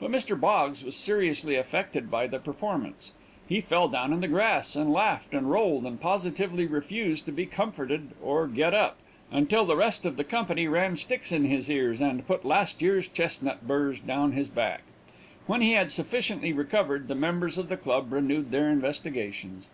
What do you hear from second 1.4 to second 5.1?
affected by the performance. He fell down in the grass, and